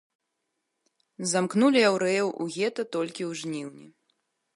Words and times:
Замкнулі 1.33 1.79
яўрэяў 1.89 2.27
у 2.45 2.47
гета 2.55 2.83
толькі 2.95 3.23
ў 3.29 3.43
жніўні. 3.43 3.87